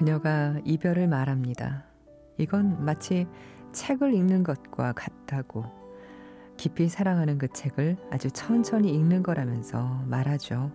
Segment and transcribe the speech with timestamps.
[0.00, 1.84] 그녀가 이별을 말합니다.
[2.38, 3.26] 이건 마치
[3.72, 5.66] 책을 읽는 것과 같다고
[6.56, 10.72] 깊이 사랑하는 그 책을 아주 천천히 읽는 거라면서 말하죠.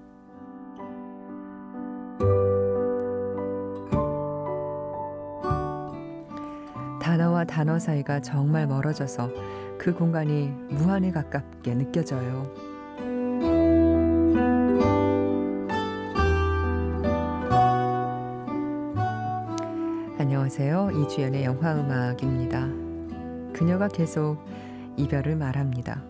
[7.01, 9.31] 단어와 단어 사이가 정말 멀어져서
[9.79, 12.74] 그 공간이 무한에 가깝게 느껴져요.
[21.15, 22.67] 주연의 영화 음악입니다.
[23.53, 24.37] 그녀가 계속
[24.97, 26.03] 이별을 말합니다.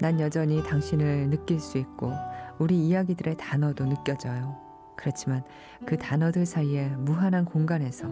[0.00, 2.10] 난 여전히 당신을 느낄 수 있고
[2.58, 4.56] 우리 이야기들의 단어도 느껴져요.
[4.96, 5.42] 그렇지만
[5.84, 8.08] 그 단어들 사이에 무한한 공간에서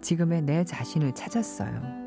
[0.00, 2.01] 지금의 내 자신을 찾았어요.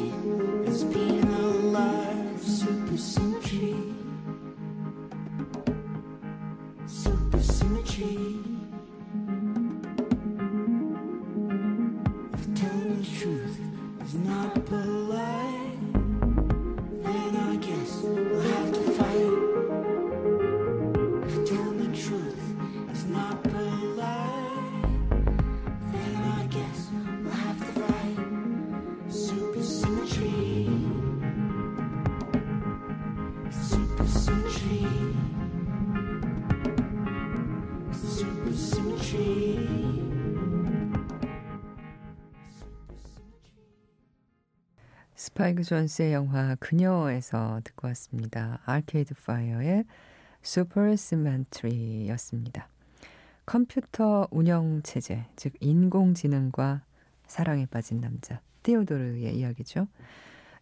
[0.00, 3.97] It's been a life super century.
[45.18, 48.60] 스파이크 존스의 영화 그녀에서 듣고 왔습니다.
[48.64, 49.84] 아케이드 파이어의
[50.42, 52.68] Supersymmetry였습니다.
[53.44, 56.82] 컴퓨터 운영 체제, 즉 인공지능과
[57.26, 59.88] 사랑에 빠진 남자 티오도르의 이야기죠.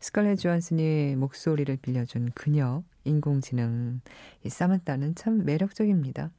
[0.01, 4.01] 스칼렛 조한슨이 목소리를 빌려준 그녀, 인공지능
[4.43, 6.31] 이 사만타는 참 매력적입니다.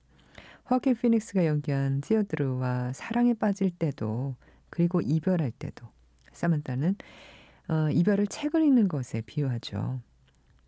[0.72, 4.34] 호아킨 피닉스가 연기한 티오도르와 사랑에 빠질 때도
[4.72, 5.85] 그리고 이별할 때도
[6.31, 6.95] 사만타는
[7.69, 10.01] 어, 이별을 책을 읽는 것에 비유하죠.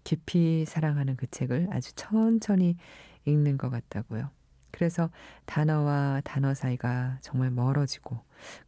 [0.03, 2.77] 깊이 사랑하는 그 책을 아주 천천히
[3.25, 4.29] 읽는 것 같다고요.
[4.71, 5.09] 그래서
[5.45, 8.19] 단어와 단어 사이가 정말 멀어지고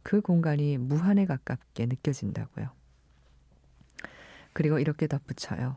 [0.02, 2.70] 그 공간이 무한에 가깝게 느껴진다고요.
[4.52, 5.76] 그리고 이렇게 덧붙여요.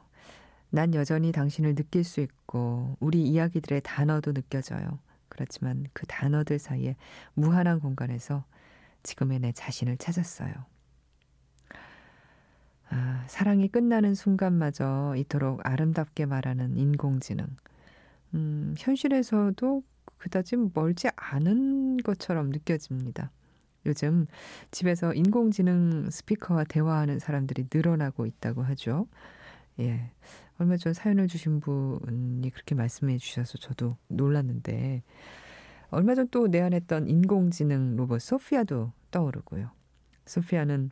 [0.70, 5.00] 난 여전히 당신을 느낄 수 있고 우리 이야기들의 단어도 느껴져요.
[5.30, 6.96] 그렇지만 그 단어들 사이에
[7.34, 8.44] 무한한 공간에서
[9.04, 10.54] 지금의 내 자신을 찾았어요.
[12.90, 17.48] 아, 사랑이 끝나는 순간마저 이토록 아름답게 말하는 인공지능.
[18.34, 19.84] 음, 현실에서도
[20.18, 23.32] 그다지 멀지 않은 것처럼 느껴집니다.
[23.86, 24.26] 요즘
[24.72, 29.08] 집에서 인공지능 스피커와 대화하는 사람들이 늘어나고 있다고 하죠.
[29.80, 30.12] 예.
[30.58, 35.04] 얼마 전 사연을 주신 분이 그렇게 말씀해 주셔서 저도 놀랐는데,
[35.90, 39.70] 얼마 전 또 내한했던 인공지능 로봇 소피아도 떠오르고요.
[40.26, 40.92] 소피아는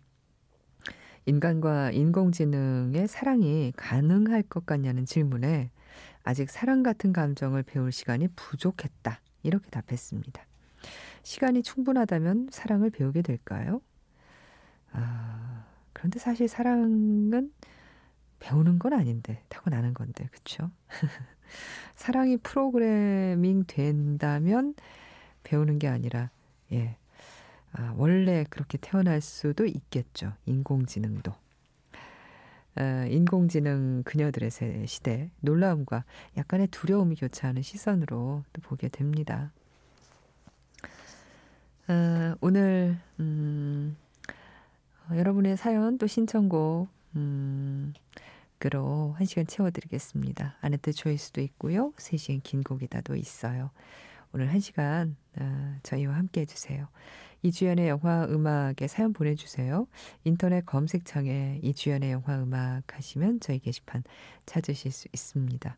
[1.25, 5.71] 인간과 인공지능의 사랑이 가능할 것 같냐는 질문에
[6.23, 9.19] 아직 사랑 같은 감정을 배울 시간이 부족했다.
[9.43, 10.45] 이렇게 답했습니다.
[11.23, 13.81] 시간이 충분하다면 사랑을 배우게 될까요?
[14.91, 17.51] 아, 그런데 사실 사랑은
[18.39, 20.69] 배우는 건 아닌데, 타고나는 건데, 그쵸?
[21.95, 24.75] 사랑이 프로그래밍 된다면
[25.43, 26.29] 배우는 게 아니라,
[26.73, 26.97] 예,
[27.73, 30.33] 아, 원래 그렇게 태어날 수도 있겠죠.
[30.45, 31.33] 인공지능도.
[32.75, 34.49] 아, 인공지능 그녀들의
[34.87, 36.05] 시대 놀라움과
[36.37, 39.51] 약간의 두려움이 교차하는 시선으로 또 보게 됩니다.
[41.87, 43.97] 아, 오늘 음,
[45.09, 47.93] 어, 여러분의 사연 또 신청곡 음,
[48.59, 50.57] 그로 한 시간 채워드리겠습니다.
[50.61, 51.91] 아네트 초이스도 있고요.
[51.97, 53.71] 3시간 긴 곡이다도 있어요.
[54.31, 56.87] 오늘 한 시간 아, 저희와 함께 해주세요.
[57.43, 59.87] 이주연의 영화 음악에 사연 보내주세요.
[60.23, 64.03] 인터넷 검색창에 이주연의 영화 음악 하시면 저희 게시판
[64.45, 65.75] 찾으실 수 있습니다.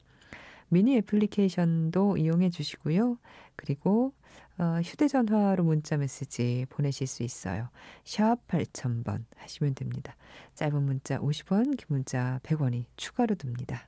[0.69, 3.17] 미니 애플리케이션도 이용해 주시고요.
[3.55, 4.13] 그리고
[4.57, 7.69] 어, 휴대전화로 문자 메시지 보내실 수 있어요.
[8.03, 10.15] 샵 8000번 하시면 됩니다.
[10.55, 13.87] 짧은 문자 50원, 긴 문자 100원이 추가로 듭니다.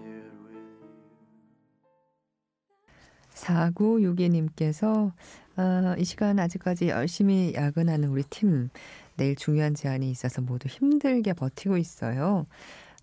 [3.41, 5.11] 4962님께서
[5.57, 8.69] 어, 이 시간 아직까지 열심히 야근하는 우리 팀
[9.17, 12.45] 내일 중요한 제안이 있어서 모두 힘들게 버티고 있어요.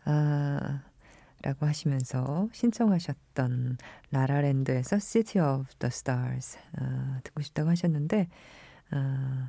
[0.05, 0.83] 아,
[1.43, 3.79] 라고 하시면서 신청하셨던
[4.11, 8.29] 라라랜드에서 City of the Stars 어, 듣고 싶다고 하셨는데
[8.93, 9.49] 어,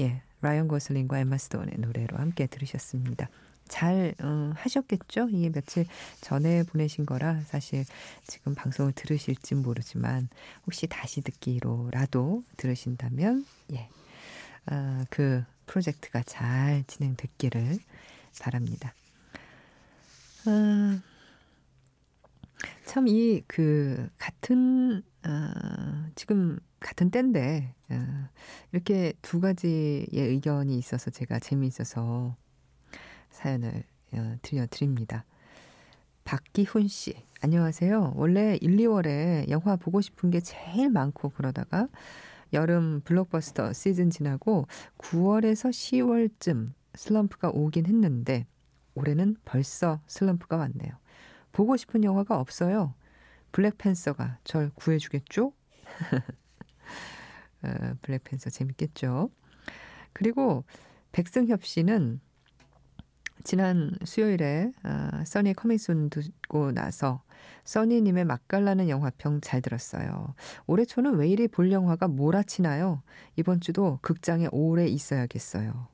[0.00, 3.28] 예 라이언 고슬링과 엠마 스톤의 노래로 함께 들으셨습니다.
[3.68, 5.28] 잘 어, 하셨겠죠?
[5.30, 5.86] 이게 며칠
[6.20, 7.84] 전에 보내신 거라 사실
[8.26, 10.28] 지금 방송을 들으실지 모르지만
[10.66, 13.88] 혹시 다시 듣기로라도 들으신다면 예,
[14.70, 17.78] 어, 그 프로젝트가 잘 진행됐기를
[18.40, 18.92] 바랍니다.
[20.46, 21.00] 어,
[22.86, 28.28] 참이 그 같은 어, 지금 같은 때인데 어,
[28.72, 32.36] 이렇게 두 가지의 의견이 있어서 제가 재미있어서
[33.30, 35.24] 사연을 어, 들려드립니다.
[36.24, 38.12] 박기훈 씨, 안녕하세요.
[38.16, 41.88] 원래 1, 2월에 영화 보고 싶은 게 제일 많고 그러다가
[42.52, 44.66] 여름 블록버스터 시즌 지나고
[44.98, 48.46] 9월에서 10월쯤 슬럼프가 오긴 했는데
[48.94, 50.92] 올해는 벌써 슬럼프가 왔네요.
[51.52, 52.94] 보고 싶은 영화가 없어요.
[53.52, 55.52] 블랙팬서가 절 구해주겠죠?
[57.62, 59.30] 어, 블랙팬서 재밌겠죠?
[60.12, 60.64] 그리고
[61.12, 62.20] 백승협 씨는
[63.48, 67.22] 지난 수요일에 어, 써니 커밍순 듣고 나서
[67.64, 70.34] 써니님의 맛깔나는 영화평 잘 들었어요.
[70.66, 73.02] 올해 초는 왜 이리 볼 영화가 몰아치나요?
[73.36, 75.88] 이번 주도 극장에 오래 있어야겠어요.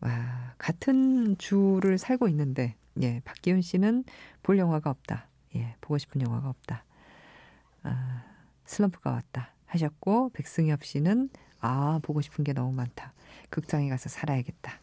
[0.00, 4.04] 와, 같은 주를 살고 있는데, 예, 박기훈 씨는
[4.42, 5.28] 볼 영화가 없다.
[5.56, 6.84] 예, 보고 싶은 영화가 없다.
[7.84, 8.24] 아,
[8.66, 9.54] 슬럼프가 왔다.
[9.64, 11.30] 하셨고, 백승엽 씨는,
[11.60, 13.14] 아, 보고 싶은 게 너무 많다.
[13.48, 14.82] 극장에 가서 살아야겠다.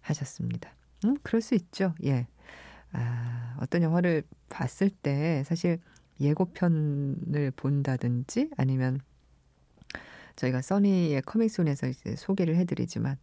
[0.00, 0.74] 하셨습니다.
[1.04, 1.94] 음, 그럴 수 있죠.
[2.04, 2.26] 예.
[2.92, 5.78] 아, 어떤 영화를 봤을 때 사실
[6.20, 9.00] 예고편을 본다든지 아니면
[10.36, 13.16] 저희가 써니의 커밍순에서 이제 소개를 해드리지만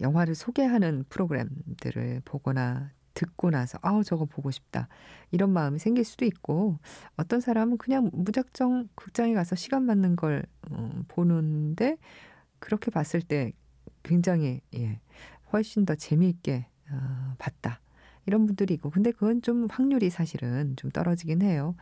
[0.00, 4.88] 영화를 소개하는 프로그램들을 보거나 듣고 나서 아우 저거 보고 싶다
[5.30, 6.78] 이런 마음이 생길 수도 있고
[7.16, 11.98] 어떤 사람은 그냥 무작정 극장에 가서 시간 맞는 걸 음, 보는데
[12.58, 13.52] 그렇게 봤을 때
[14.02, 15.00] 굉장히 예
[15.52, 17.80] 훨씬 더 재미있게 어, 봤다.
[18.26, 21.74] 이런 분들이 있고 근데 그건 좀 확률이 사실은 좀 떨어지긴 해요.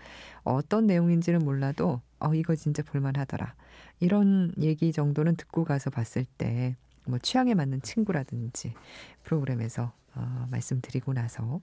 [0.43, 3.55] 어떤 내용인지는 몰라도 어 이거 진짜 볼만하더라.
[4.01, 8.75] 이런 얘기 정도는 듣고 가서 봤을 때 뭐 취향에 맞는 친구라든지
[9.23, 11.61] 프로그램에서 어, 말씀드리고 나서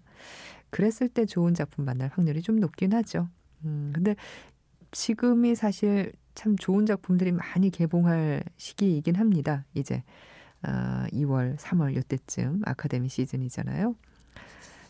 [0.70, 3.30] 그랬을 때 좋은 작품 만날 확률이 좀 높긴 하죠.
[3.66, 4.16] 음, 근데
[4.92, 9.66] 지금이 사실 참 좋은 작품들이 많이 개봉할 시기이긴 합니다.
[9.74, 10.04] 이제
[10.68, 13.96] 어, 2월, 3월 요때쯤 아카데미 시즌이잖아요.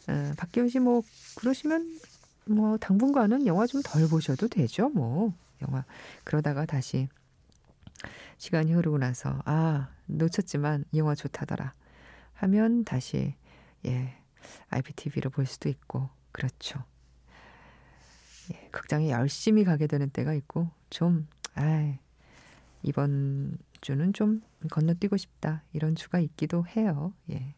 [0.09, 1.03] 어, 박기훈 씨 뭐
[1.37, 1.99] 그러시면
[2.45, 4.89] 뭐 당분간은 영화 좀 덜 보셔도 되죠.
[4.89, 5.85] 뭐 영화
[6.23, 7.07] 그러다가 다시
[8.37, 11.73] 시간이 흐르고 나서 아 놓쳤지만 이 영화 좋다더라
[12.35, 13.35] 하면 다시
[13.85, 14.15] 예
[14.69, 16.83] IPTV로 볼 수도 있고 그렇죠.
[18.53, 21.97] 예, 극장에 열심히 가게 되는 때가 있고 좀 아,
[22.83, 24.41] 이번 주는 좀
[24.71, 27.13] 건너뛰고 싶다 이런 주가 있기도 해요.
[27.31, 27.53] 예.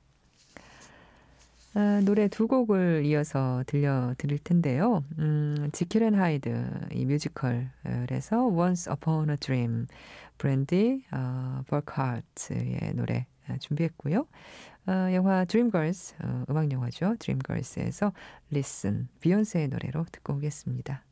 [1.75, 5.03] 아, 노래 두 곡을 이어서 들려드릴 텐데요.
[5.19, 9.85] 음, Jekyll and Hyde 이 뮤지컬에서 Once Upon a Dream
[10.37, 13.27] 브랜디 어, 버크하트의 노래
[13.59, 14.25] 준비했고요.
[14.87, 17.15] 어, 영화 Dreamgirls 어, 음악 영화죠.
[17.19, 18.13] Dreamgirls에서
[18.51, 21.03] Listen 비욘세의 노래로 듣고 오겠습니다.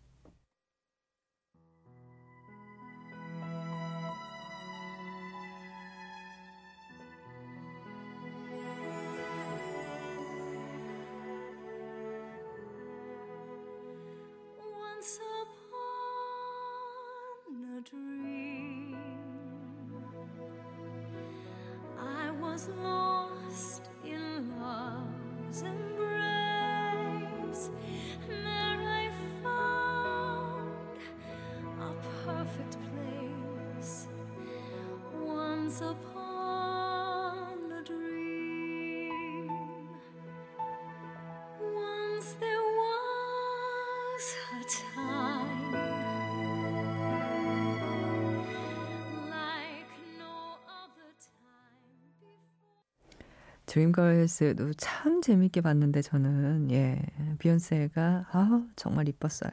[53.68, 57.00] Dreamgirls도 참 재밌게 봤는데 저는 예
[57.38, 59.52] 비욘세가 아 정말 이뻤어요.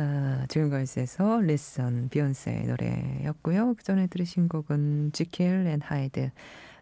[0.00, 3.74] 아, Dreamgirls에서 Listen 비욘세 노래였고요.
[3.74, 6.30] 그 전에 들으신 곡은 Jekyll and Hyde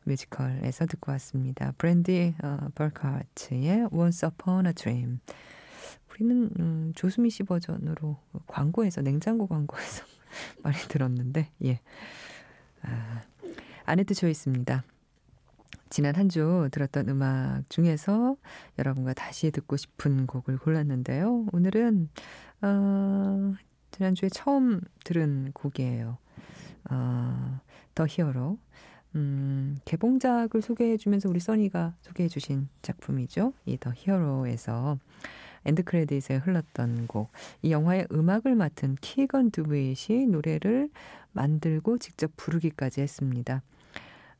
[0.05, 1.73] 뮤지컬에서 듣고 왔습니다.
[1.79, 5.21] 브랜디 어, 버크하트의 Once Upon a Dream.
[6.11, 10.05] 우리는 음, 조수미 씨 버전으로 광고에서 냉장고 광고에서
[10.63, 11.81] 많이 들었는데 예.
[12.83, 13.23] 아,
[13.87, 14.85] 아네트 choice입니다.
[15.89, 18.37] 지난 한 주 들었던 음악 중에서
[18.79, 21.47] 여러분과 다시 듣고 싶은 곡을 골랐는데요.
[21.53, 22.11] 오늘은
[22.63, 23.55] 어,
[23.91, 26.19] 지난주에 처음 들은 곡이에요.
[26.91, 27.61] 어,
[27.95, 28.59] The Hero.
[29.15, 33.53] 음, 개봉작을 소개해주면서 우리 써니가 소개해주신 작품이죠.
[33.65, 34.99] 이 The Hero에서
[35.65, 37.31] end credit에 흘렀던 곡.
[37.63, 40.91] 이 영화의 음악을 맡은 키건 드윗이 노래를
[41.33, 43.63] 만들고 직접 부르기까지 했습니다.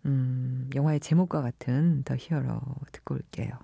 [0.05, 2.61] 음, 영화의 제목과 같은 더 히어로
[2.93, 3.59] 듣고 올게요.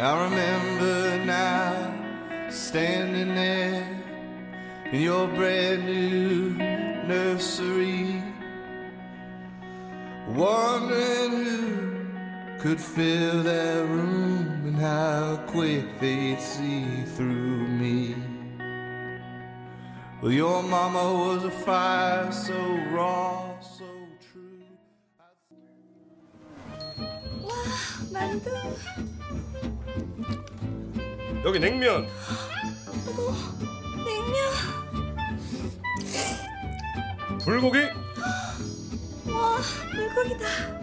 [0.00, 4.02] I remember now standing there
[4.90, 6.52] in your brand new
[7.06, 8.22] nursery,
[10.28, 18.16] wondering who could fill that room and how quick they'd see through me.
[20.22, 22.58] Well, your mama was a fire so
[22.90, 23.84] raw, so
[24.32, 24.64] true.
[28.10, 29.69] 만두.
[31.44, 32.06] 여기 냉면
[34.04, 34.50] 냉면.
[37.44, 37.78] 불고기
[39.32, 39.58] 와,
[39.94, 40.80] 물고기다.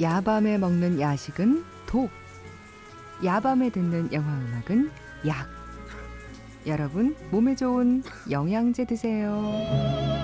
[0.00, 2.10] 야밤에 먹는 야식은 독.
[3.24, 4.90] 야밤에 듣는 영화 음악은
[5.26, 5.63] 약.
[6.66, 10.23] 여러분, 몸에 좋은 영양제 드세요.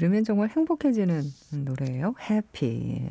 [0.00, 2.14] 들으면 정말 행복해지는 노래예요.
[2.30, 3.06] Happy.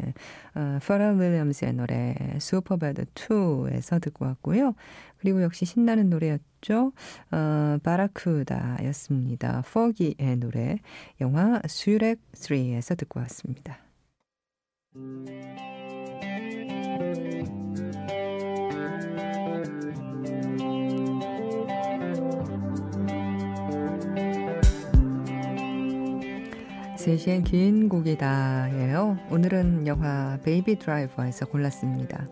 [0.56, 4.74] 어, 퍼럴 윌리엄스의 노래 슈퍼배드 2에서 듣고 왔고요.
[5.20, 6.92] 그리고 역시 신나는 노래였죠.
[7.32, 9.64] 어, Barracuda였습니다.
[9.72, 10.80] 퍼기의 노래
[11.22, 13.78] 영화 슈렉 3에서 듣고 왔습니다.
[27.00, 29.18] 셋시엔 긴 곡이다예요.
[29.32, 32.28] 오늘은 영화 Baby Driver에서 골랐습니다.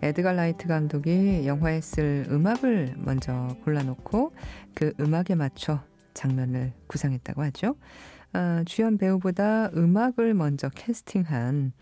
[0.00, 4.32] 에드가 라이트 감독이 영화에 쓸 음악을 먼저 골라놓고
[4.72, 5.82] 그 음악에 맞춰
[6.14, 7.74] 장면을 구상했다고 하죠.
[8.34, 11.72] 아, 주연 배우보다 음악을 먼저 캐스팅한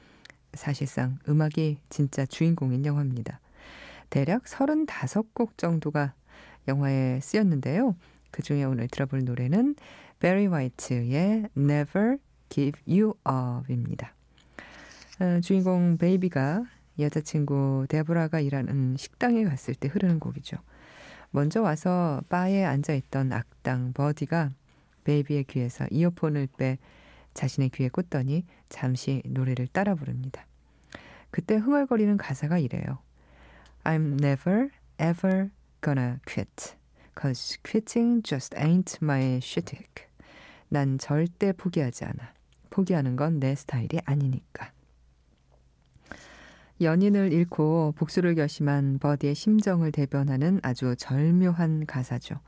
[0.55, 3.41] 사실상 음악이 진짜 주인공인 영화입니다.
[4.09, 6.15] 대략 35곡 정도가
[6.67, 7.95] 영화에 쓰였는데요.
[8.37, 9.76] 그 중에 오늘 들어볼 노래는
[10.21, 12.19] 베리 화이트의 Never
[12.50, 14.12] Give You Up입니다.
[15.21, 16.64] 어, 주인공 베이비가
[16.99, 20.59] 여자친구 데보라가 일하는 식당에 갔을 때 흐르는 곡이죠.
[21.31, 24.50] 먼저 와서 바에 앉아있던 악당 버디가
[25.05, 26.76] 베이비의 귀에서 이어폰을 빼
[27.33, 30.47] 자신의 귀에 꽂더니 잠시 노래를 따라 부릅니다.
[31.31, 32.99] 그때 흥얼거리는 가사가 이래요.
[33.85, 34.69] I'm never
[35.00, 35.49] ever
[35.81, 36.76] gonna quit.
[37.19, 40.07] Cause quitting just ain't my shtick.
[40.69, 42.35] 난 절대 포기하지 않아.
[42.71, 44.73] 포기하는 건 내 스타일이 아니니까.
[46.81, 52.41] 연인을 잃고 복수를 결심한 버디의 심정을 대변하는 아주 절묘한 가사죠.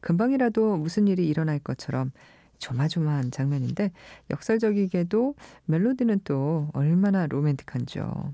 [0.00, 2.12] 금방이라도 무슨 일이 일어날 것처럼
[2.58, 3.92] 조마조마한 장면인데
[4.30, 5.34] 역설적이게도
[5.66, 8.32] 멜로디는 또 얼마나 로맨틱한죠.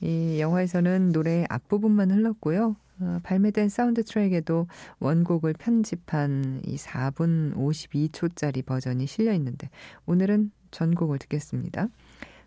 [0.00, 2.76] 이 영화에서는 노래의 앞부분만 흘렀고요.
[3.04, 4.66] 어, 발매된 사운드 트랙에도
[4.98, 9.68] 원곡을 편집한 이 4분 52초짜리 버전이 실려 있는데
[10.06, 11.88] 오늘은 전곡을 듣겠습니다.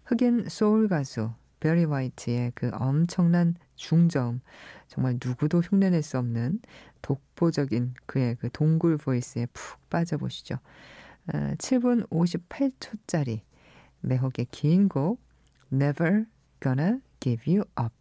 [0.06, 4.42] 흑인 소울 가수 베리 화이트의 그 엄청난 중저음
[4.88, 6.60] 정말 누구도 흉내낼 수 없는
[7.02, 10.56] 독보적인 그의 그 동굴 보이스에 푹 빠져보시죠.
[11.34, 13.42] 어, 7분 58초짜리
[14.02, 15.20] 매혹의 긴 곡
[15.72, 16.26] Never
[16.62, 17.94] Gonna Give You Up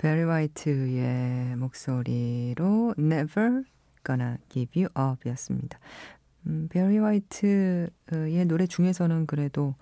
[0.00, 3.64] 베리 화이트의 목소리로 Never
[4.02, 5.78] Gonna Give You Up 였습니다.
[6.46, 7.90] 음, 베리 화이트의
[8.46, 9.74] 노래 중에서는 그래도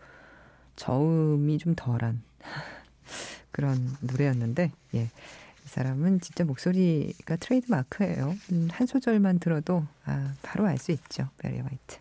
[0.74, 2.20] 저음이 좀 덜한
[3.52, 5.02] 그런 노래였는데, 예.
[5.02, 5.08] 이
[5.68, 8.34] 사람은 진짜 목소리가 트레이드 마크예요.
[8.50, 11.28] 음, 한 소절만 들어도 아, 바로 알 수 있죠.
[11.38, 11.98] 베리 화이트.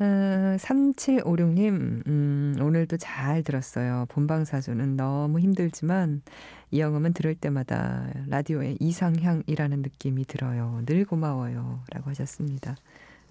[0.00, 4.06] 어, 3756님, 음, 오늘도 잘 들었어요.
[4.08, 6.22] 본방사수는 너무 힘들지만,
[6.70, 10.82] 이영음은 들을 때마다 라디오의 이상향이라는 느낌이 들어요.
[10.86, 11.82] 늘 고마워요.
[11.90, 12.76] 라고 하셨습니다.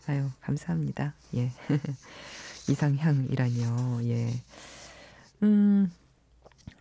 [0.06, 1.16] 아유, 감사합니다.
[1.38, 1.50] 예.
[2.70, 4.02] 이상향이라니요.
[4.04, 4.30] 예.
[5.42, 5.92] 음,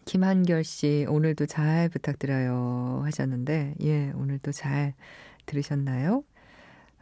[0.05, 3.05] 김한결 씨, 오늘도 잘 부탁드려요.
[3.05, 4.92] 하셨는데, 예, 오늘도 잘
[5.46, 6.24] 들으셨나요?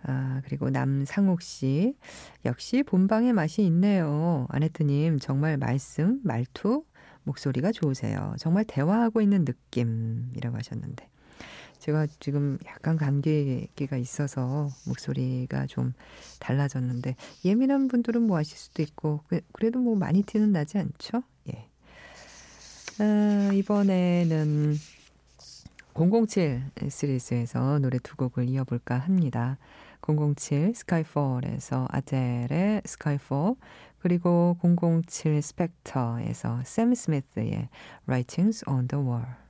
[0.02, 1.96] 아, 그리고 남상옥 씨.
[2.44, 4.46] 역시 본방의 맛이 있네요.
[4.50, 6.84] 아네트님, 정말 말씀, 말투,
[7.24, 8.34] 목소리가 좋으세요.
[8.38, 11.08] 정말 대화하고 있는 느낌이라고 하셨는데.
[11.78, 15.92] 제가 지금 약간 감기가 있어서 목소리가 좀
[16.40, 21.22] 달라졌는데, 예민한 분들은 뭐 하실 수도 있고, 그- 그래도 뭐 많이 티는 나지 않죠?
[21.52, 21.68] 예.
[22.98, 24.74] 아, 이번에는
[25.94, 29.58] 007 시리즈에서 노래 두 곡을 이어볼까 합니다.
[30.06, 33.56] 007 스카이폴에서 아델의 스카이폴
[33.98, 37.68] 그리고 007 스펙터에서 샘 스미스의
[38.06, 39.45] Writings on the Wall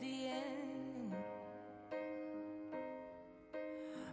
[0.00, 1.14] the end.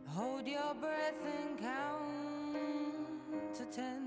[0.08, 4.05] Hold your breath and count to ten.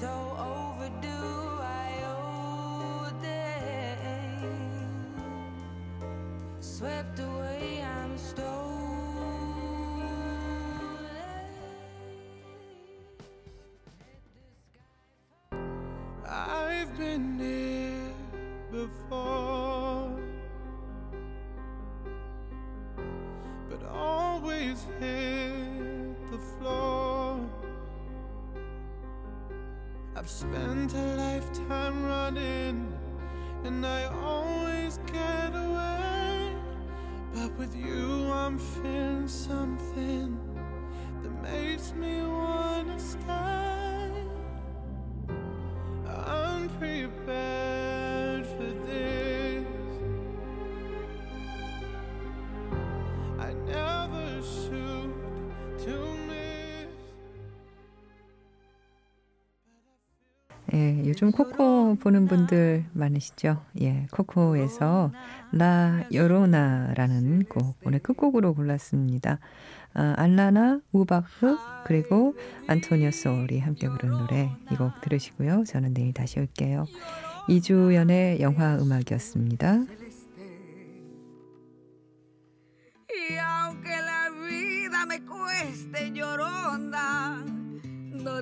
[0.00, 2.16] So overdue I o
[6.60, 8.55] swept away, I'm stolen.
[30.88, 32.92] Spent a lifetime running,
[33.64, 36.52] and I always get away.
[37.34, 40.38] But with you, I'm feeling something
[41.22, 43.45] that makes me wanna stay.
[61.16, 63.64] 요즘 코코 보는 분들 많으시죠?
[63.80, 65.12] 예, 코코에서
[65.50, 69.38] 라 요로나라는 곡 오늘 끝곡으로 골랐습니다.
[69.94, 72.34] 아, 알라나 우바흐 그리고
[72.66, 75.64] 안토니오 소울이 함께 부른 노래 이 곡 들으시고요.
[75.64, 76.84] 저는 내일 다시 올게요.
[77.48, 79.86] 이주연의 영화 음악이었습니다.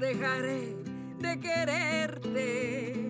[0.04, 0.83] Dejaré
[1.40, 3.03] quererte.